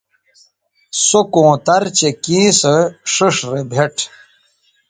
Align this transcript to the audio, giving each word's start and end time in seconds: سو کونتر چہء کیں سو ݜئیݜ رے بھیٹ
سو 1.05 1.19
کونتر 1.33 1.81
چہء 1.97 2.13
کیں 2.23 2.49
سو 2.61 2.75
ݜئیݜ 3.13 3.35
رے 3.49 3.61
بھیٹ 3.71 3.95